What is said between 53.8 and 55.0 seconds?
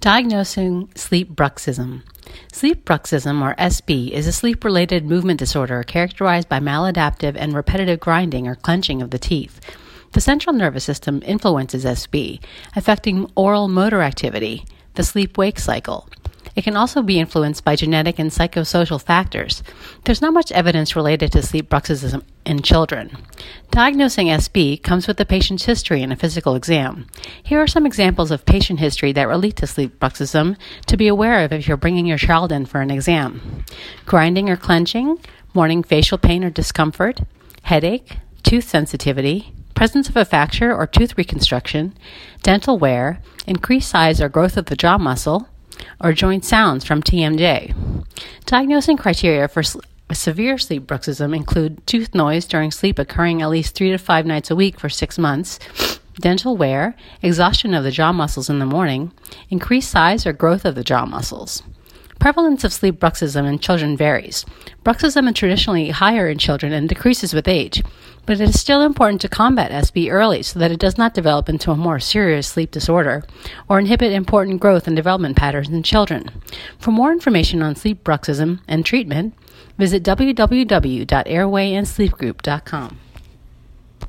to five nights a week for